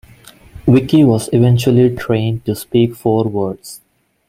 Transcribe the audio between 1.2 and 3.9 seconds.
eventually trained to speak four words.